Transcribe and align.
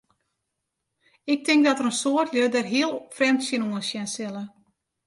Ik 1.31 1.39
tink 1.45 1.61
dat 1.65 1.81
in 1.85 1.93
soad 2.01 2.29
lju 2.33 2.45
dêr 2.53 2.67
hiel 2.73 2.93
frjemd 3.15 3.41
tsjinoan 3.43 3.87
sjen 3.89 4.07
sille. 4.15 4.43